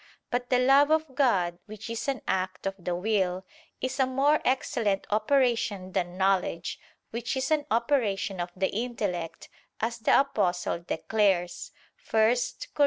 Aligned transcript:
But 0.31 0.49
the 0.49 0.57
love 0.57 0.89
of 0.89 1.13
God, 1.13 1.59
which 1.67 1.87
is 1.87 2.07
an 2.07 2.23
act 2.27 2.65
of 2.65 2.73
the 2.83 2.95
will, 2.95 3.45
is 3.81 3.99
a 3.99 4.07
more 4.07 4.41
excellent 4.43 5.05
operation 5.11 5.91
than 5.91 6.17
knowledge, 6.17 6.79
which 7.11 7.37
is 7.37 7.51
an 7.51 7.67
operation 7.69 8.39
of 8.41 8.49
the 8.55 8.69
intellect, 8.71 9.47
as 9.79 9.99
the 9.99 10.19
Apostle 10.19 10.79
declares 10.79 11.71
(1 12.09 12.35
Cor. 12.73 12.79